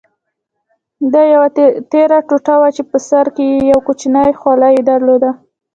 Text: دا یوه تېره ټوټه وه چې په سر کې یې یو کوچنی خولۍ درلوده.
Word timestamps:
دا 1.13 1.21
یوه 1.33 1.47
تېره 1.91 2.19
ټوټه 2.27 2.55
وه 2.59 2.69
چې 2.75 2.83
په 2.89 2.97
سر 3.09 3.25
کې 3.35 3.45
یې 3.51 3.57
یو 3.71 3.79
کوچنی 3.87 4.29
خولۍ 4.39 4.75
درلوده. 4.89 5.31